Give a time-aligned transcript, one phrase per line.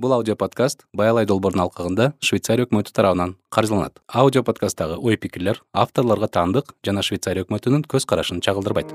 [0.00, 4.00] бул аудио подкаст баялай долбоордун алкагында швейцария өкмөтү тарабынан каржыланат.
[4.08, 8.90] Аудио подкасттагы ой пикирлер авторлорго таандык жана швейцария өкмөтүнүн көз карашын чагылдырбайт.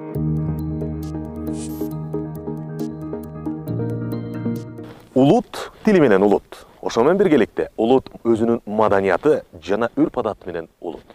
[5.16, 6.66] Улут тили менен улут.
[6.82, 11.06] Ошо менен биргеликте улут өзүнүн маданияты жана үрп адаты менен улут.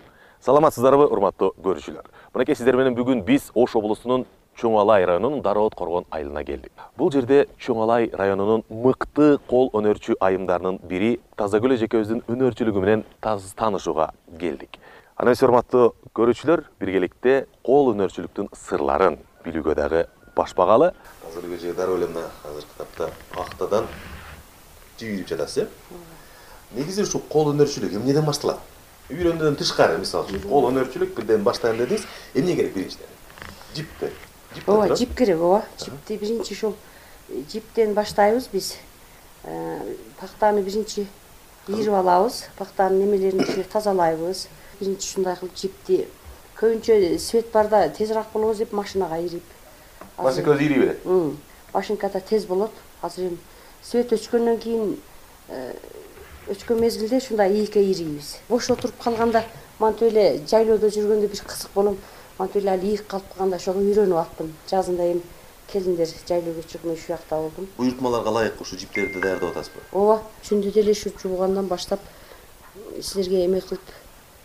[0.40, 2.08] Саламатсыздарбы урматтуу көрүүчүлөр?
[2.32, 4.24] Мынакей сиздер менен бүгүн биз ош облусунун
[4.60, 9.70] чоң алай районунун дары от коргон айылына келдик бул жерде чоң алай районунун мыкты кол
[9.74, 14.78] өнөрчү айымдарынын бири тазагүл эжекебиздин өнөрчүлүгү менен таанышууга келдик.
[15.16, 20.04] Анда эмесе урматтуу көрүүчүлөр биргеликте кол өнөрчүлүктүн сырларын билүүгө дагы
[20.36, 20.92] баш багалы.
[21.22, 23.86] Тазагүл эже дароо эле мына азыркы тапта пахтадан
[24.98, 25.68] жип ийрип жатасыз э?
[26.74, 28.58] Негизи ушул кол өнөрчүлүк эмнеден башталат?
[29.10, 35.14] Үйрөнүүдөн тышкары мисалы үчүн кол өнөрчүлүк бирден баштайм дедиңиз эмне керек биринчиден жипти ооба жип
[35.16, 35.64] керек ооба.
[35.78, 36.74] Жипти биринчи ушул
[37.52, 38.76] жиптен баштайбыз биз.
[40.20, 41.06] Пахтаны биринчи
[41.68, 42.44] ийрип алабыз.
[42.58, 44.48] Пахтанын немелерин тазалайбыз.
[44.80, 46.06] Биринчи ушундай кылып жипти.
[46.58, 49.42] Көбүнчө свет барда тезирээк болобуз деп машинага ийрип.
[50.18, 51.04] Машинка өзү ийрий берет
[51.72, 52.70] машинкада тез болот.
[53.02, 53.38] Азыр эми
[53.82, 54.96] свет өчкөндөн кийин
[56.48, 59.42] өчкөн мезгилде ушундай ийикке ийрийбиз бош отуруп калганда
[59.78, 61.98] мантип эле жайлоодо жүргөндө бир кызык болом
[62.38, 65.22] мантип эле али ийик калып калганда ошого үйрөнүп аттым жазында эми
[65.70, 67.68] келиңдер жайлоо көчүргөн ушул жакта болдум.
[67.78, 69.82] Буйрутмаларга ылайык ушул жиптерди даярдап атасызбы?
[69.92, 72.00] Ооба түндө деле ушу жуугандан баштап
[73.00, 73.92] силерге эме кылып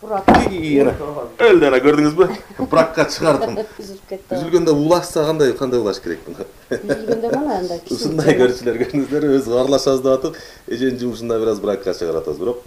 [0.02, 2.28] урат өлдү ана көрдүңүзбү?
[2.72, 3.58] Бракка чыгардым.
[3.82, 9.28] Үзүлүп кетти үзүлгөндө улашса кандай кандай улаш керек мына үзүлгөндө мына андай ушундай көрүүчүлөр көрдүңүздөр
[9.34, 10.40] өзү кабарлашабыз деп аттык
[10.78, 12.64] эженин жумушунда бир аз бракка чыгарып атабыз бирок.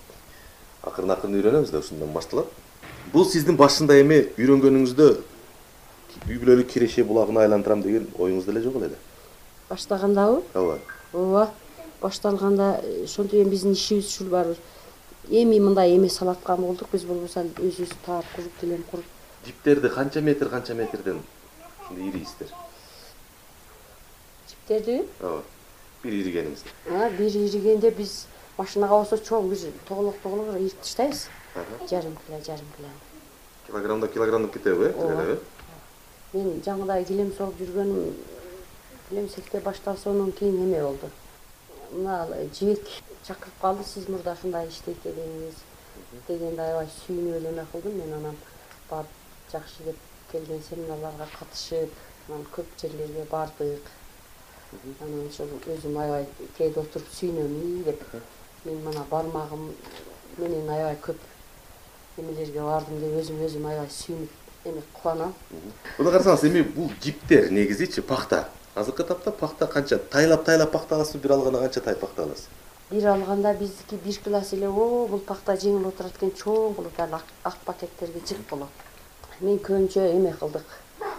[0.82, 2.52] Акырын акырын үйрөнөбүз да ушундан башталат
[3.12, 5.08] бул сиздин башында эми үйрөнгөнүңүздө
[6.28, 8.98] үй бүлөлүк киреше булагын айландырам деген оюңузда эле жок эле да?
[9.68, 10.78] Баштагандабы ооба.
[11.12, 11.50] Ооба.
[12.02, 14.58] Башталганда ошентип эми биздин ишибиз ушул барыбир
[15.30, 19.04] эми мындай эме салат аткан болдук биз болбосо өзүбүз таап куруп тилем куруп.
[19.46, 21.22] Жиптерди канча метр канча метрден
[21.84, 22.48] ушундай ийрийсиздер
[24.48, 25.42] жиптердиби ооба.
[26.02, 26.68] Бир ийригениңизде
[27.18, 28.26] бир ийригенде биз
[28.58, 31.28] машинага болсо чоң бир тоголок тоголок ийрип таштайбыз
[31.90, 32.88] жарым кило жарым кило.
[33.66, 34.92] Килограммдап килограммдап кетеби э?
[34.92, 35.38] Тигилеби
[36.32, 38.14] мен жаңыдай килем согуп жүргөнүм
[39.08, 41.10] килем сектеп башташоодон кийин эме болду.
[41.92, 42.26] Мына
[42.56, 42.86] жибек
[43.26, 45.60] чакырып калды сиз мурда ушундай иштейт элеңиз
[46.28, 47.98] дегенде аябай сүйүнүп эле эме кылдым.
[47.98, 48.38] Мен анан
[48.90, 49.12] барып
[49.52, 49.98] жакшы деп
[50.30, 51.92] келген семинарларга катышып
[52.30, 53.92] анан көп жерлерге бардык.
[55.04, 56.26] Анан ошол өзүм аябай
[56.56, 58.08] кээде отуруп сүйүнөм ии деп
[58.64, 59.68] мен мына бармагым
[60.38, 61.20] менен аябай көп
[62.16, 65.34] эмелерге бардым деп өзүмө өзүм аябай сүйүнүп эме кубанам
[65.98, 68.48] мына карасаңыз эми бул жиптер негизичи пахта.
[68.74, 72.48] Азыркы тапта пахта канча тайлап тайлап пахта аласызбы бир алганда канча тай пахта аласыз
[72.90, 77.20] бир алганда биздики бир килос эле о бул пахта жеңил отурат экен чоң болот ал
[77.44, 78.68] ак пакеттерге жык болот
[79.40, 80.64] мен көбүнчө эме кылдык.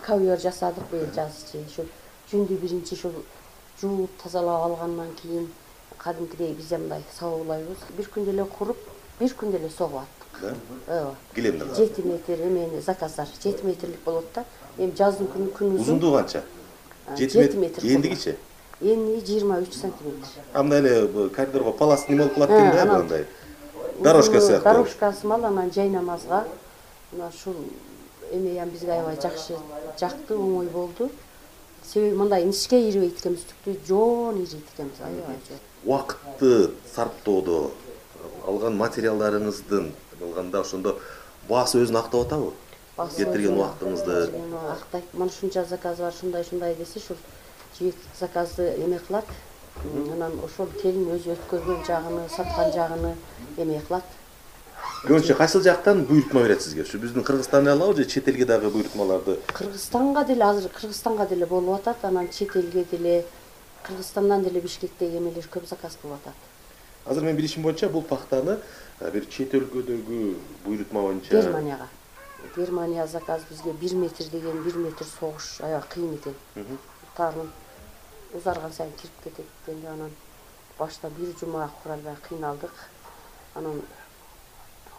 [0.05, 1.85] Ковер жасадык быйыл жазчы ушул
[2.31, 3.13] жүндү биринчи ушул
[3.81, 5.47] жууп тазалап алгандан кийин
[5.97, 8.77] кадимкидей биз мындай сабуулайбыз бир күндө эле куруп
[9.19, 11.15] бир күндө эле согуп ооба.
[11.35, 13.27] Килемди жети метр эмени заказдар.
[13.43, 14.45] Жети метрлик болот да.
[14.77, 16.43] Эми жаздын күнү күн узун узундугу канча?
[17.17, 18.37] Жети метр эндигичи
[18.81, 20.27] эни жыйырма үч сантиметр.
[20.53, 23.27] А мындай эле коридорго полас неме болуп калат экен да мындай
[23.99, 26.45] дорожка сыяктуу дорожка сымал анан жай намазга
[27.11, 27.55] мына ушул
[28.31, 29.57] эме бизге аябай жакшы
[29.99, 31.09] жакты оңой болду.
[31.85, 35.35] Себеби мындай ичке ийрибейт экенбиз түктү жоон ийрийт экенбиз аябай
[35.83, 37.71] убакытты сарптоодо
[38.47, 39.89] алган материалдарыңыздын
[40.23, 40.97] алганда ошондо
[41.49, 42.51] баасы өзүн актап атабы?
[42.97, 44.29] Кетирген убактыңызды
[44.71, 45.05] актайт.
[45.13, 47.17] Мына ушунча заказ бар ушундай ушундай десе ушул
[47.77, 49.25] жибек заказды эме кылат.
[50.13, 53.15] Анан ошол келин өзү өткөргөн жагыны саткан жагыны
[53.57, 54.03] эме кылат.
[55.03, 56.83] Көбүнчө кайсыл жактан буйрутма берет сизге?
[56.83, 59.39] Ушу биздин кыргызстан эле алабы же чет элге дагы буйрутмаларды?
[59.53, 63.25] Кыргызстанга деле азыр кыргызстанга деле болуп атат анан чет элге деле
[63.83, 66.33] кыргызстандан деле бишкектеги эмелер көп заказ кылып атат.
[67.05, 68.59] Азыр менин билишим боюнча бул пахтаны
[68.99, 70.35] бир чет өлкөдөгү
[70.65, 71.87] буйрутма боюнча германияга.
[72.55, 76.35] Германия заказ бизге бир метр деген бир метр согуш аябай кыйын экен.
[77.15, 77.51] Таарынан
[78.33, 80.11] узарган сайын кирип кетет экен деп анан
[80.77, 82.71] башта бир жума кура албай кыйналдык.
[83.55, 83.81] Анан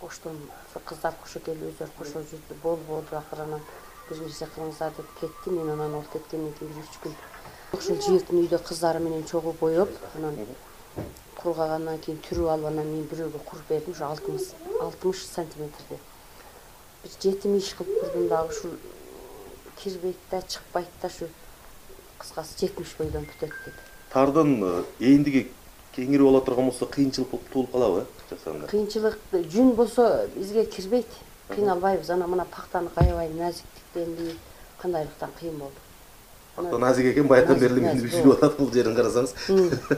[0.02, 0.36] оштон
[0.70, 3.60] ошо кыздар кошо келип өздөрү кошо жүрдү болбоду акыры анан
[4.08, 5.50] бир нерсе кылыңыздар деп кетти.
[5.50, 7.14] Мен анан ал кеткенден кийин бир үч күн.
[7.72, 10.38] Ошол жибектин үйдө кыздары менен чогуу боеп анан
[11.36, 14.50] кургагандан кийин түрүп алып анан мен бирөөгө куруп бердим ушу алтымыш
[14.80, 15.98] алтымыш сантиметрде.
[17.02, 18.70] Бир жети миш кылып курдум дагы ушул
[19.82, 21.28] кирбейт да чыкпайт да ушу
[22.18, 23.84] кыскасы жетимиш бойдон бүтөт деп.
[24.12, 25.50] Тардын ээндиги
[25.96, 29.18] кеңири боло турган болсо кыйынчылык туулуп калабы жасаганда кыйынчылык
[29.52, 31.06] жүн болсо бизге кирбейт.
[31.48, 34.38] Кыйналбайбыз анан мына пактаныкы аябай назиктиктенди
[34.80, 35.83] кандайлыктан кыйын болду
[36.56, 39.34] назик экен баягыдан бери эле мени Назик, бүшүрүп атат бул жерин карасаңыз.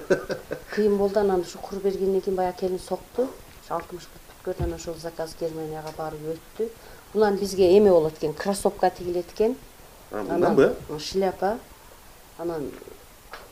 [0.75, 3.29] Кыйын болду анан ушу кур бергенден кийин баягы келин сокту
[3.69, 6.69] алтымыш кырк бүткөрдү анан ошол заказ германияга барып өттү.
[7.13, 9.57] Булан бизге эме болот экен кроссовка тигилет экен.
[10.11, 11.59] Мынданбы анан шляпа
[12.39, 12.71] анан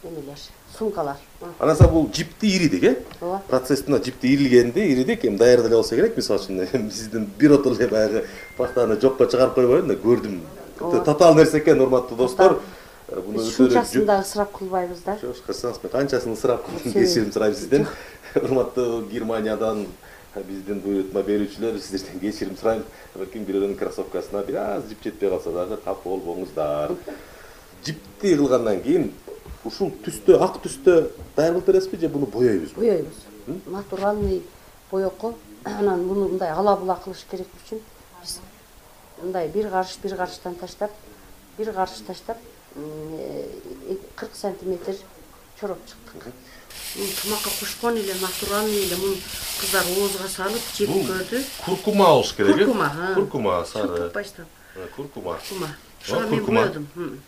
[0.02, 0.38] эмелер
[0.78, 1.16] сумкалар.
[1.58, 2.96] Анан бул жипти иридик э?
[3.20, 3.42] Ооба.
[3.48, 5.24] Процесстин мына жипти ирилгенди иридик.
[5.24, 6.16] Эми даярдуу эле болсо керек.
[6.16, 8.24] Мисалы үчүн сиздин бирото эле баягы
[8.56, 10.40] пактаны жокко чыгарып койбойбун да көрдүм.
[10.80, 12.52] Өтө татаал нерсе экен урматтуу достор.
[12.52, 12.73] Э,
[13.08, 16.92] буну биз өтө эле шунчасын да ысырап кылбайбыз да Жош кырсаңыз мен канчасын ысырап кылдым
[16.92, 17.86] кеширим сурайм сизден
[18.42, 19.86] урматтуу германиядан
[20.34, 22.82] биздин буйрутма берүүчүлөр сиздерден кечирим сурайм.
[23.14, 26.96] Балким бирөөнүн кроссовкасына бир аз жип жетпей калса дагы капа болбоңуздар.
[27.84, 29.12] Жипти кылгандан кийин
[29.64, 30.94] ушул түстө ак түстө
[31.36, 33.14] даяр кылып бересизби же буну бойойбузбу бойойбуз
[33.66, 34.42] натуральный
[34.90, 35.34] боекко
[35.64, 37.80] анан муну мындай ала була кылыш керек үчүн
[38.20, 38.38] биз
[39.22, 40.90] мындай бир карыш бир карыштан таштап
[41.58, 44.94] бир карыш таштап э, кырк сантиметр
[45.60, 46.32] чороп чыктык
[47.22, 49.16] тамакка кошкон эле натуральный эле муну
[49.60, 51.42] кыздар оозуга салып жеп көрдү.
[51.64, 52.64] куркума болуш керек э?
[52.64, 53.88] Куркума куркума сары.
[53.88, 54.44] Шылтыкпайсың.
[54.76, 55.38] Э, куркума.
[55.38, 55.68] Куркума.
[56.02, 56.60] Ошого мен куркума.
[56.62, 57.20] боедум М.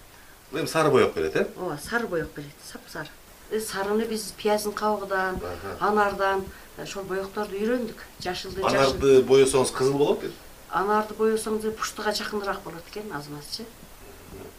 [0.52, 1.46] эми сары боек берет э?
[1.56, 3.08] Ооба сары боек берет сапсары.
[3.50, 5.40] Э, сарыны биз пияздын кабыгынан
[5.80, 6.44] анардан
[6.76, 8.78] э, ошол боекторду үйрөндүк жашылды жашыл.
[8.78, 10.32] Анарды боесоңуз кызыл болот экен
[10.70, 13.64] анарды боесоң пуштуга жакыныраак болот экен азыр азчы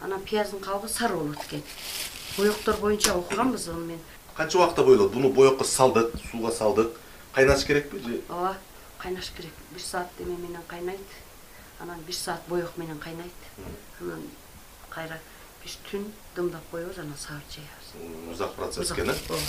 [0.00, 1.62] анан пияздын кабыгы сары болот экен.
[2.36, 3.98] Боектор боюнча окуганбыз аны мен.
[4.36, 6.92] Канча убакытта боелот буну боекко салдык сууга салдык.
[7.32, 8.20] Кайнатыш керекпи же?
[8.28, 8.56] Ооба
[8.98, 9.52] кайнаш керек.
[9.70, 11.00] Бир саат эме менен кайнайт.
[11.80, 13.32] Анан бир саат боек менен кайнайт.
[14.00, 14.22] Анан
[14.90, 15.18] кайра
[15.62, 16.04] бир түн
[16.36, 19.40] дымдап коебуз анан сабыр жаябыз узак процесс экен э Ооба.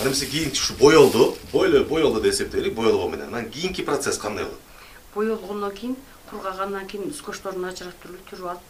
[0.00, 3.28] анан эмесе кийин ушу боелду бойло боелду деп эсептелик боелгон менен.
[3.28, 4.60] Анан кийинки процесс кандай болот?
[5.14, 5.96] Боелгондон кийин
[6.30, 8.60] кургагандан кийин скотчторун ажыраттырып түрүп алып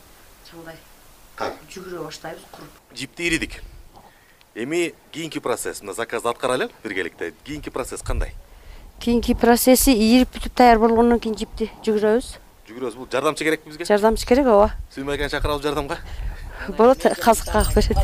[0.50, 0.76] чаңдай
[1.36, 1.54] так.
[1.70, 2.70] Жүгүрө баштайбыз куруп.
[2.94, 3.62] Жипти иридик.
[4.54, 7.34] Эми кийинки процесс мына заказды аткарайлы биргеликте.
[7.44, 8.34] Кийинки процесс кандай?
[8.98, 12.32] Кийинки процесси ийирип бүтүп даяр болгондон кийин жипти жүгүрөбүз.
[12.68, 12.96] Жүгүрөбүз.
[12.98, 13.84] Бул жардамчы керекпи бизге?
[13.86, 14.72] Жардамчы керек ооба.
[14.94, 16.00] Сүймө экени чакырабыз жардамга.
[16.76, 17.98] Болот казык кагып берет.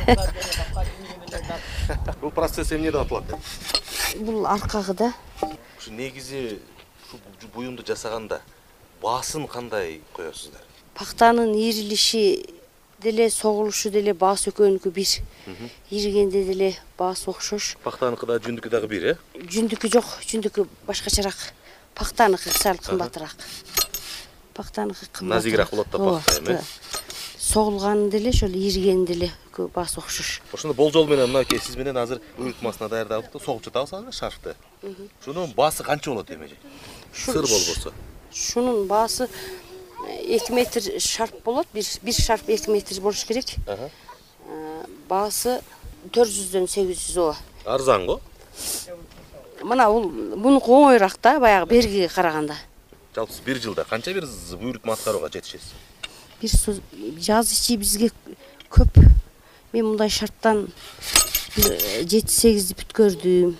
[2.21, 3.35] Бул процесс эмнеден аталат
[4.19, 5.13] бул аркагы да.
[5.79, 6.61] Ушу негизи
[7.09, 8.41] ушу буюмду жасаганда
[9.03, 10.63] баасын кандай коесуздар
[10.95, 12.45] пактанын ийрилиши
[13.05, 15.21] деле согулушу деле баасы экөөнүкү бир.
[15.91, 17.77] Ийригенде деле баасы окшош.
[17.85, 19.15] Пактаныкы да жүндүкү дагы бир э?
[19.35, 21.37] Жүндүкү жок жүндүкү башкачараак.
[21.95, 23.37] Пактаныкы сал кымбатыраак.
[24.55, 26.63] Пактаныкы кымбат Назигирээк болот да пахта эми, э?
[27.39, 29.31] согулганы деле ошол ийригени деле
[29.75, 30.41] баасы окшош.
[30.53, 34.57] Ошондо болжол менен мынакей сиз менен азыр буйрутмасына даярдап согуп жатабыз азыр шарфты
[35.21, 36.57] ушунун баасы канча болот эмеже
[37.13, 37.93] сыр болбосо.
[38.33, 39.29] шунун баасы э,
[40.25, 41.67] эки метр шарп болот.
[41.73, 43.55] Бир шарп эки метр болуш керек.
[43.67, 43.89] Э,
[45.09, 45.61] баасы
[46.13, 47.37] төрт жүздөн сегиз жүз ооба.
[47.65, 48.21] Арзан го?
[49.63, 52.57] Мына бул мунуку оңоюраак да баягы бергиге караганда.
[53.15, 54.27] Жалпы сиз бир жылда канча бир
[54.61, 55.73] буйрутма аткарууга жетишесиз?
[56.41, 56.83] Бир су-
[57.21, 58.11] жаз ичи бизге
[58.71, 58.99] көп.
[59.73, 60.69] Мен мындай шарттан
[61.57, 63.57] э, жети сегизди бүткөрдүм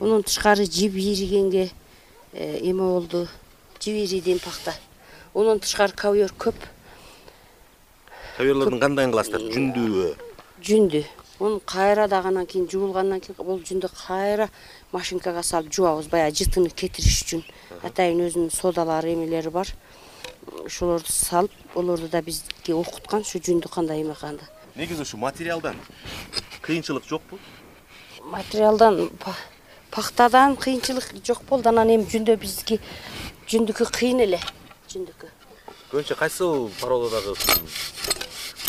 [0.00, 1.70] андан тышкары жип ийригенге
[2.32, 3.26] э, эме болду.
[3.80, 4.38] Жип ийридим
[5.42, 6.56] андан тышкары ковер көп.
[8.36, 9.46] Коверлордун кандайын кыласыздар?
[9.54, 10.08] Жүндүүбү
[10.62, 11.04] жүндү
[11.38, 14.48] муну кайра дагы анан кийин жуулгандан кийин бул жүндү кайра
[14.92, 17.44] машинкага салып жуабыз баягы жытыны кетириш үчүн.
[17.82, 19.70] Атайын өзүнүн содалары эмелери бар.
[20.64, 25.76] Ошолорду салып олорду да бизге окуткан ушу жүндү кандай эме кылганды негизи ушу материалдан?
[26.62, 27.38] Кыйынчылык жокпу?
[28.22, 29.36] Материалдан па-
[29.90, 31.68] пахтадан кыйынчылык жок болду.
[31.68, 32.78] Анан эми жүндө бизги
[33.48, 34.40] жүндүкү кыйын эле
[34.94, 35.30] жүндүкү
[35.90, 37.34] көбүнчө кайсыл породадагы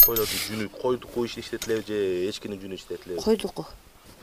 [0.06, 1.98] койлордун жүнү койдуку иштетилеби же
[2.30, 3.22] эчкинин жүнү иштетилеби?
[3.22, 3.66] Койдуку.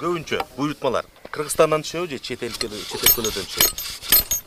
[0.01, 3.71] Көбүнчө буйрутмалар кыргызстандан түшөбү же чет чет өлкөлөрдөн түшөбү?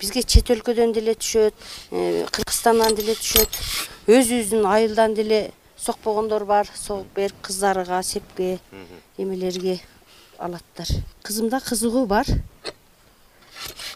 [0.01, 1.56] Бизге чет өлкөдөн деле түшөт
[1.91, 3.62] э, кыргызстандан деле түшөт.
[4.10, 6.70] Өзүбүздүн айылдан деле сокпогондор бар.
[6.75, 8.60] Согуп берип кыздарга сепке
[9.18, 9.79] эмелерге
[10.38, 10.88] алаттар.
[11.24, 12.25] Кызымда кызыгуу бар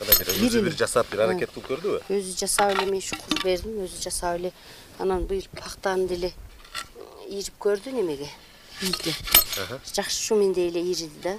[0.03, 3.15] кандай бир Бир өзү бир жасап бир аракет кылып көрдүбү өзү жасап эле мен ушу
[3.22, 4.51] кур бердим өзү жасап эле
[5.00, 6.31] анан быйыл пактаны деле
[7.29, 8.27] ийрип көрдү немеге?
[8.81, 9.13] Бийикке
[9.93, 11.38] жакшы ушу мендей эле ийриди да.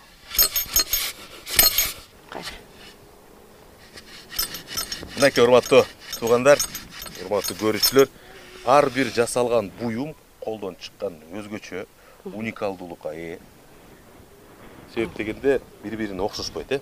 [2.30, 2.48] Кайра.
[5.16, 5.84] Мынакей урматтуу
[6.18, 6.58] туугандар
[7.24, 8.08] урматтуу көрүүчүлөр
[8.64, 11.86] ар бир жасалган буюм колдон чыккан өзгөчө
[12.32, 13.38] уникалдуулукка ээ.
[14.94, 16.80] Себеп дегенде бири бирине окшошпойт э?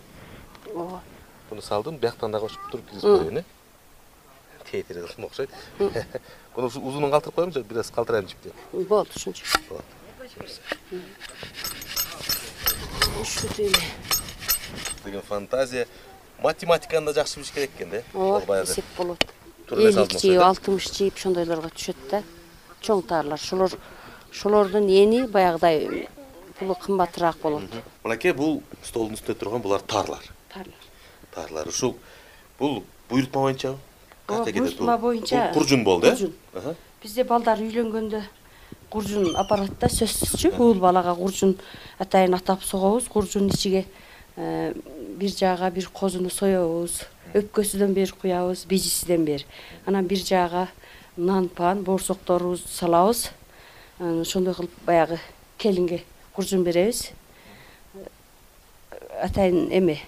[0.75, 1.03] Ооба
[1.49, 3.45] буну салдым бияктан дагы туруп киргизип коеюн э?
[4.71, 5.51] Тетири кылдым окшойт.
[6.57, 9.85] Ушу узунун калтырып коеюнбу же бир аз калтырайын жипти болду ушунча болот.
[13.21, 13.77] Ушинтип эле
[15.05, 15.87] деген фантазия.
[16.43, 19.25] Математиканы да жакшы билиш керек экен да ооба баягы эсеп болот.
[19.71, 20.39] жийип окшойт, э?
[20.39, 22.23] алтымыш жийип ошондойлорго түшөт да.
[22.83, 23.71] Чоң таарлар ошолор
[24.31, 26.09] ошолордун эни баягыдай
[26.59, 27.63] пулу кымбатыраак болот.
[27.73, 27.83] Э?
[28.05, 30.82] мынакей бул столдун үстүндө турган булар таарлар таарлар
[31.35, 31.97] таарлар ушул.
[32.59, 33.79] Бул буйрутма боюнчабы
[34.27, 34.87] кантип кетет бул?
[34.87, 36.11] буйрутма боюнча куржун болду э?
[36.11, 36.77] Куржун.
[37.03, 38.23] Бизде балдар үйлөнгөндө
[38.91, 41.57] куржун апарат да сөзсүзчү уул балага куржун
[41.99, 43.09] атайын атап согобуз.
[43.09, 43.87] Куржунун ичиге
[44.37, 44.73] э,
[45.17, 47.03] бир жагга бир козуну соебуз
[47.35, 49.47] өпкөсүдөн бери куябыз бежисиден бери
[49.87, 50.69] анан бир жагга
[51.17, 53.31] нан пан боорсокторубузду салабыз
[53.99, 55.19] ошондой кылып баягы
[55.59, 56.03] келинге
[56.35, 57.11] куржун беребиз.
[57.95, 58.07] Э,
[59.23, 60.01] атайын эме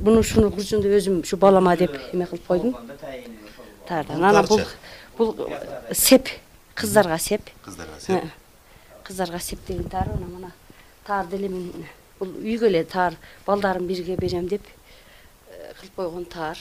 [0.00, 2.76] муну ушуну куржунду өзүм ушу балама деп эме кылып койдум
[3.88, 4.62] таардан анан бул
[5.18, 5.48] бул
[5.92, 6.28] сеп
[6.74, 8.24] кыздарга сеп кыздарга сеп
[9.04, 10.52] кыздарга сеп деген таар анан мына
[11.06, 11.86] таар деле мен
[12.18, 13.14] бул үйгө эле таар
[13.46, 14.62] балдарым бирге берем деп
[15.80, 16.58] кылып койгон таар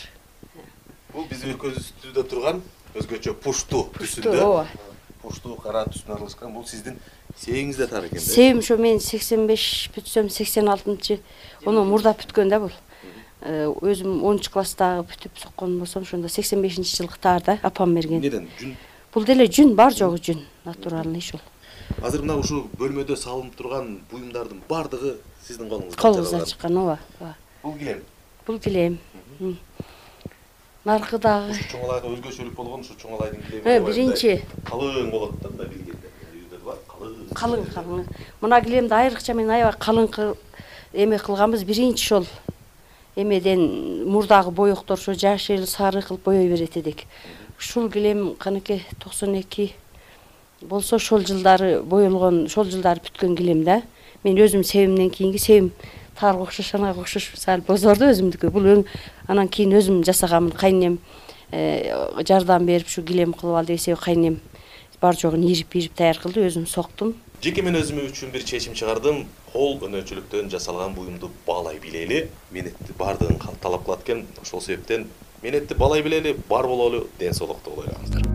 [1.13, 2.61] бул биздин өлкөбүздө турган
[2.95, 4.67] өзгөчө пушту түсүндө ооба.
[5.21, 6.99] пушту кара түсүнө аралашкан бул сиздин
[7.41, 11.19] сээңизде таар экен да себим ошо мен сексен беш бүтсөм сексен алтынчы
[11.65, 12.71] ону мурда бүткөн да бул
[13.45, 18.17] өзүм онунчу класстагы бүтүп соккон болсом ошондо сексен бешинчи жылкы таар да апам берген.
[18.19, 18.75] Эмнеден жүн?
[19.13, 21.39] Бул деле жүн бар жогу жүн натуральный ушул
[22.01, 27.35] азыр мына ушул бөлмөдө салынып турган буюмдардын баардыгы сиздин колуңуздан колубуздан чыккан ооба ооба.
[27.63, 28.01] Бул килем.
[28.47, 28.97] Бул килем.
[30.85, 34.41] Наркы дагы чоңалайга өзгөчөлүк болгон ушу чоңалайдын килеми Э, биринчи.
[34.69, 38.05] калың болот да мындай билгенде бар калың калың калың
[38.41, 40.35] мына килемди айрыкча мен аябай калың кы-
[40.93, 41.63] эме кылганбыз.
[41.65, 42.27] Биринчи ошол
[43.15, 47.03] эмеден мурдагы боектор ошо жашыл сары кылып боей берет эдик.
[47.57, 49.73] Ушул килем канекей токсон эки
[50.61, 53.81] болсо ошол жылдары боелгон ошол жылдары бүткөн килем да.
[54.23, 55.71] Мен өзүм себимден кийинки себим
[56.19, 58.49] таарга окшош анага окшош сал бозорду өзүмдүкү.
[58.49, 58.85] Бул
[59.27, 60.51] анан кийин өзүм жасаганмын.
[60.51, 60.99] Кайненем
[61.51, 64.41] э, жардам берип ушу килем кылып ал десе кайненем
[65.01, 67.13] бар жогун ирип ирип даяр кылды өзүм соктум
[67.43, 69.25] жеке мен өзүм үчүн бир чечим чыгардым.
[69.51, 72.29] Кол өнөрчүлүктөн жасалган буюмду баалай билели.
[72.51, 74.25] Менетти баардыгын талап кылат экен.
[74.41, 75.07] Ошол себептен
[75.41, 78.34] менетти баалай билели бар бололу ден соолукту бололу